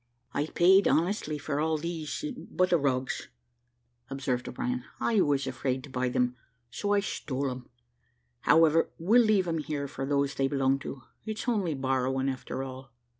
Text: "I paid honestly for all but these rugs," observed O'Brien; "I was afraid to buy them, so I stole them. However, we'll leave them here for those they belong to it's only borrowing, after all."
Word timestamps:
"I 0.33 0.47
paid 0.47 0.87
honestly 0.87 1.37
for 1.37 1.59
all 1.59 1.75
but 1.75 1.83
these 1.83 2.25
rugs," 2.71 3.27
observed 4.09 4.49
O'Brien; 4.49 4.83
"I 4.99 5.21
was 5.21 5.45
afraid 5.45 5.83
to 5.83 5.91
buy 5.91 6.09
them, 6.09 6.37
so 6.71 6.93
I 6.93 7.01
stole 7.01 7.49
them. 7.49 7.69
However, 8.39 8.89
we'll 8.97 9.21
leave 9.21 9.45
them 9.45 9.59
here 9.59 9.87
for 9.87 10.07
those 10.07 10.33
they 10.33 10.47
belong 10.47 10.79
to 10.79 11.03
it's 11.23 11.47
only 11.47 11.75
borrowing, 11.75 12.29
after 12.29 12.63
all." 12.63 12.89